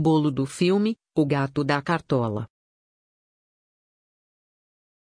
[0.00, 2.48] Bolo do filme O Gato da Cartola.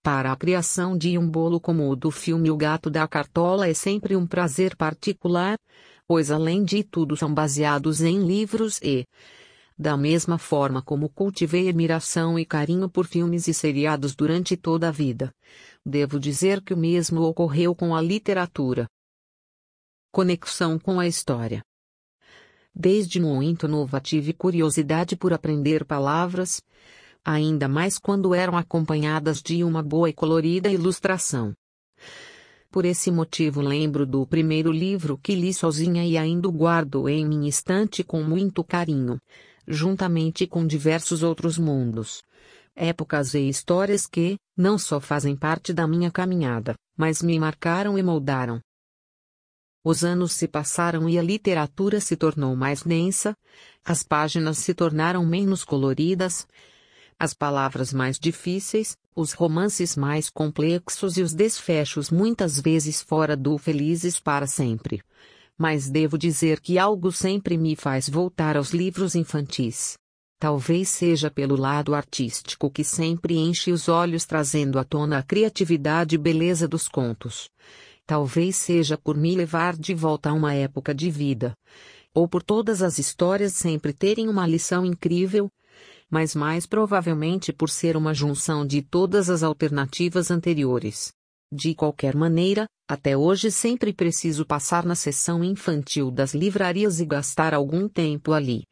[0.04, 3.74] Para a criação de um bolo como o do filme O Gato da Cartola é
[3.74, 5.58] sempre um prazer particular,
[6.06, 9.04] pois além de tudo são baseados em livros e,
[9.76, 14.92] da mesma forma como cultivei admiração e carinho por filmes e seriados durante toda a
[14.92, 15.34] vida,
[15.84, 18.86] devo dizer que o mesmo ocorreu com a literatura.
[20.12, 21.64] Conexão com a história.
[22.74, 26.60] Desde muito nova tive curiosidade por aprender palavras,
[27.24, 31.54] ainda mais quando eram acompanhadas de uma boa e colorida ilustração.
[32.70, 37.48] Por esse motivo lembro do primeiro livro que li sozinha e ainda guardo em minha
[37.48, 39.20] estante com muito carinho,
[39.66, 42.20] juntamente com diversos outros mundos.
[42.74, 48.02] Épocas e histórias que, não só fazem parte da minha caminhada, mas me marcaram e
[48.02, 48.60] moldaram.
[49.84, 53.36] Os anos se passaram e a literatura se tornou mais densa,
[53.84, 56.46] as páginas se tornaram menos coloridas,
[57.18, 63.58] as palavras mais difíceis, os romances mais complexos e os desfechos muitas vezes fora do
[63.58, 65.02] felizes para sempre.
[65.56, 69.98] Mas devo dizer que algo sempre me faz voltar aos livros infantis.
[70.40, 76.16] Talvez seja pelo lado artístico que sempre enche os olhos trazendo à tona a criatividade
[76.16, 77.48] e beleza dos contos.
[78.06, 81.54] Talvez seja por me levar de volta a uma época de vida.
[82.12, 85.50] Ou por todas as histórias sempre terem uma lição incrível,
[86.10, 91.12] mas mais provavelmente por ser uma junção de todas as alternativas anteriores.
[91.50, 97.54] De qualquer maneira, até hoje sempre preciso passar na seção infantil das livrarias e gastar
[97.54, 98.64] algum tempo ali.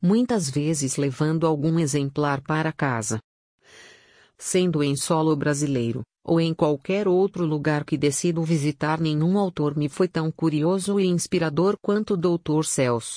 [0.00, 3.18] Muitas vezes levando algum exemplar para casa.
[4.38, 9.88] Sendo em solo brasileiro, ou em qualquer outro lugar que decido visitar, nenhum autor me
[9.88, 12.64] foi tão curioso e inspirador quanto o Dr.
[12.64, 13.16] Celso.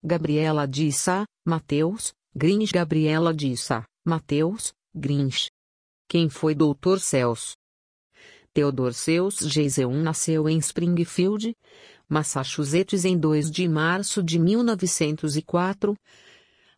[0.00, 0.88] Gabriela de
[1.44, 5.50] Mateus, Grinch Gabriela Dissa, Mateus, Grinch.
[6.08, 7.00] Quem foi Dr.
[7.00, 7.54] Celso?
[8.54, 11.56] Theodore Seus Geiseun nasceu em Springfield,
[12.08, 15.96] Massachusetts em 2 de março de 1904,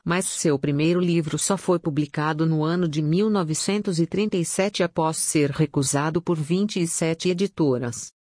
[0.04, 6.36] mas seu primeiro livro só foi publicado no ano de 1937 após ser recusado por
[6.36, 8.12] 27 editoras.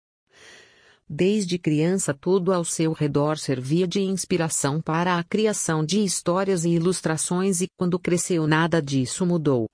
[1.13, 6.69] Desde criança tudo ao seu redor servia de inspiração para a criação de histórias e
[6.69, 9.69] ilustrações e quando cresceu nada disso mudou.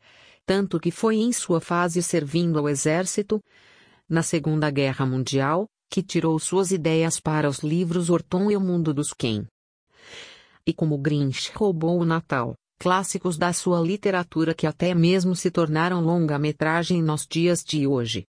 [0.48, 3.40] Tanto que foi em sua fase servindo ao exército,
[4.10, 8.94] na Segunda Guerra Mundial, que tirou suas ideias para os livros Orton e o Mundo
[8.94, 9.46] dos Ken.
[10.68, 16.02] E como Grinch roubou o Natal, clássicos da sua literatura que até mesmo se tornaram
[16.02, 18.28] longa-metragem nos dias de hoje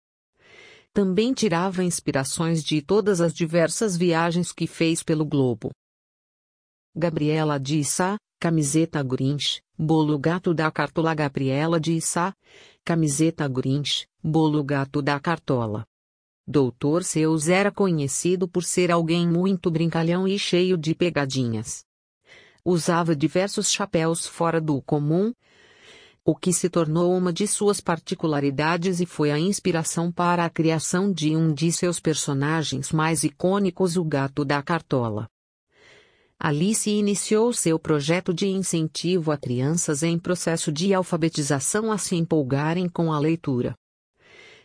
[0.97, 5.69] também tirava inspirações de todas as diversas viagens que fez pelo globo.
[6.95, 12.33] Gabriela de Issa, camiseta Grinch, bolo gato da cartola Gabriela de Issa,
[12.83, 15.85] camiseta Grinch, bolo gato da cartola.
[16.47, 21.85] Doutor Seus era conhecido por ser alguém muito brincalhão e cheio de pegadinhas.
[22.69, 25.31] Usava diversos chapéus fora do comum,
[26.25, 31.09] o que se tornou uma de suas particularidades e foi a inspiração para a criação
[31.09, 35.29] de um de seus personagens mais icônicos, o Gato da Cartola.
[36.37, 42.89] Alice iniciou seu projeto de incentivo a crianças em processo de alfabetização a se empolgarem
[42.89, 43.77] com a leitura.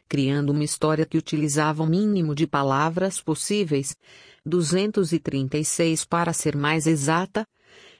[0.09, 3.95] Criando uma história que utilizava o mínimo de palavras possíveis,
[4.45, 7.47] 236 para ser mais exata,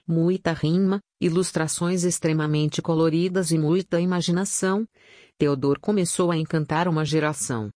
[0.07, 4.87] muita rima, ilustrações extremamente coloridas e muita imaginação,
[5.37, 7.69] Theodor começou a encantar uma geração.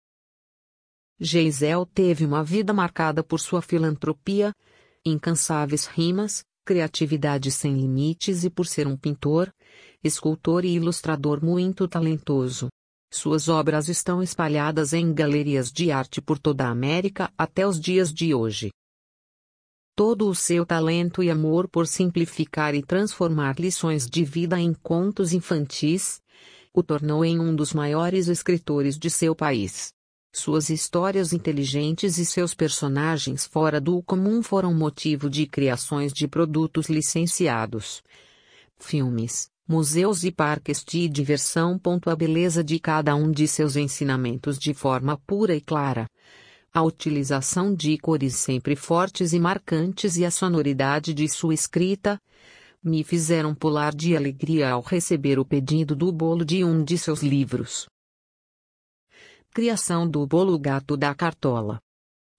[1.18, 4.52] Geisel teve uma vida marcada por sua filantropia,
[5.04, 9.52] incansáveis rimas, criatividade sem limites e por ser um pintor,
[10.04, 12.68] escultor e ilustrador muito talentoso.
[13.12, 18.12] Suas obras estão espalhadas em galerias de arte por toda a América até os dias
[18.12, 18.70] de hoje
[19.98, 25.32] todo o seu talento e amor por simplificar e transformar lições de vida em contos
[25.32, 26.22] infantis,
[26.72, 29.92] o tornou em um dos maiores escritores de seu país.
[30.32, 36.88] Suas histórias inteligentes e seus personagens fora do comum foram motivo de criações de produtos
[36.88, 38.00] licenciados.
[38.78, 41.80] Filmes, museus e parques de diversão.
[42.06, 46.08] A beleza de cada um de seus ensinamentos de forma pura e clara
[46.78, 52.20] a utilização de cores sempre fortes e marcantes e a sonoridade de sua escrita
[52.80, 57.20] me fizeram pular de alegria ao receber o pedido do bolo de um de seus
[57.20, 57.88] livros.
[59.52, 61.80] Criação do bolo gato da cartola.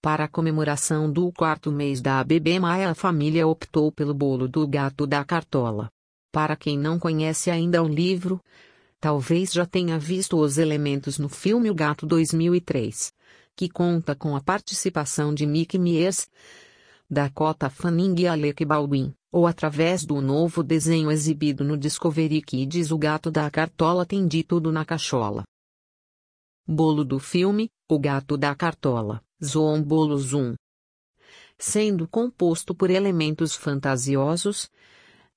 [0.02, 4.66] Para a comemoração do quarto mês da ABB Maia, a família optou pelo bolo do
[4.66, 5.90] gato da cartola.
[6.32, 8.40] Para quem não conhece ainda o livro,
[9.02, 13.12] talvez já tenha visto os elementos no filme O Gato 2003,
[13.60, 16.30] que conta com a participação de Mickey Mies,
[17.10, 22.98] Dakota Fanning e Alec Baldwin, ou através do novo desenho exibido no Discovery Kids O
[22.98, 25.44] Gato da Cartola tem de tudo na cachola.
[26.66, 30.56] Bolo do filme, O Gato da Cartola, Zoom Bolo Zoom.
[31.58, 34.72] Sendo composto por elementos fantasiosos,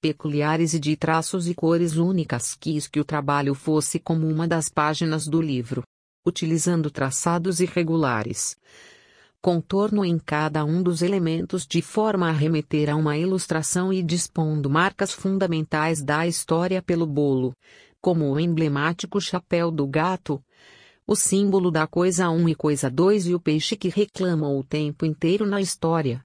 [0.01, 4.69] peculiares e de traços e cores únicas quis que o trabalho fosse como uma das
[4.69, 5.83] páginas do livro.
[6.25, 8.57] Utilizando traçados irregulares.
[9.41, 14.71] Contorno em cada um dos elementos de forma a remeter a uma ilustração e dispondo
[14.71, 17.55] marcas fundamentais da história pelo bolo,
[18.01, 20.43] como o emblemático chapéu do gato,
[21.07, 24.63] o símbolo da coisa 1 um e coisa 2 e o peixe que reclamam o
[24.63, 26.25] tempo inteiro na história,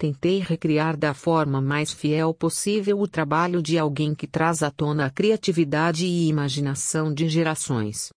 [0.00, 5.04] Tentei recriar da forma mais fiel possível o trabalho de alguém que traz à tona
[5.04, 8.10] a criatividade e imaginação de gerações.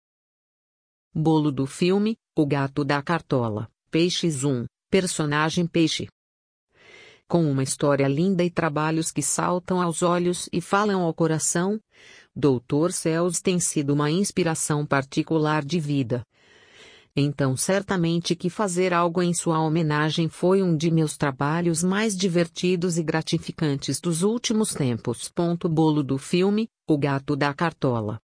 [1.12, 6.06] Bolo do filme: O Gato da Cartola, Peixe Zoom, personagem Peixe.
[7.26, 11.80] Com uma história linda e trabalhos que saltam aos olhos e falam ao coração,
[12.34, 12.92] Dr.
[12.92, 16.24] Cells tem sido uma inspiração particular de vida.
[17.16, 22.98] Então certamente que fazer algo em sua homenagem foi um de meus trabalhos mais divertidos
[22.98, 25.28] e gratificantes dos últimos tempos.
[25.28, 28.20] Ponto bolo do filme, O Gato da Cartola.